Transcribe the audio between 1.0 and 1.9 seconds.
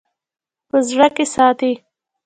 کښې ساتي--